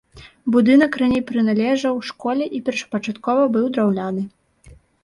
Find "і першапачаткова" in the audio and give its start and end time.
2.59-3.43